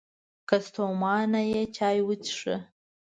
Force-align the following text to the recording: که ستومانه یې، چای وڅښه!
که 0.47 0.57
ستومانه 0.65 1.41
یې، 1.51 1.61
چای 1.75 1.99
وڅښه! 2.07 2.55